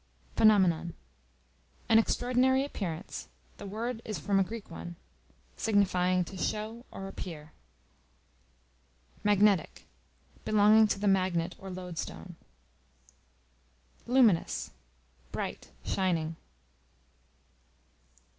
Phenomenon, 0.35 0.95
an 1.87 1.99
extraordinary 1.99 2.65
appearance. 2.65 3.27
The 3.57 3.67
word 3.67 4.01
is 4.03 4.17
from 4.17 4.39
a 4.39 4.43
Greek 4.43 4.71
one, 4.71 4.95
signifying, 5.55 6.23
to 6.25 6.37
show 6.37 6.87
or 6.89 7.07
appear. 7.07 7.51
Magnetic, 9.23 9.85
belonging 10.43 10.87
to 10.87 10.99
the 10.99 11.07
magnet, 11.07 11.53
or 11.59 11.69
loadstone. 11.69 12.35
Luminous, 14.07 14.71
bright, 15.31 15.69
shining. 15.85 16.35